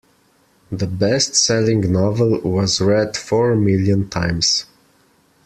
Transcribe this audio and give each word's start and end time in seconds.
The 0.71 0.87
bestselling 0.87 1.87
novel 1.87 2.39
was 2.43 2.81
read 2.81 3.15
four 3.15 3.55
million 3.55 4.09
times. 4.09 4.65